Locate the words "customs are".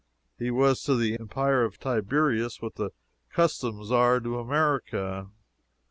3.29-4.19